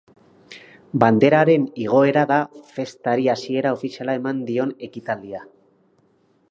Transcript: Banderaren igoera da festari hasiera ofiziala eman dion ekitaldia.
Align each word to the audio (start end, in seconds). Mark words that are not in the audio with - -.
Banderaren 1.03 1.67
igoera 1.83 2.23
da 2.31 2.39
festari 2.77 3.31
hasiera 3.35 3.75
ofiziala 3.77 4.19
eman 4.23 4.43
dion 4.51 4.75
ekitaldia. 4.91 5.45